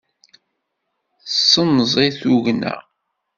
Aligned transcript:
Semẓi 1.49 2.07
tugna. 2.19 2.75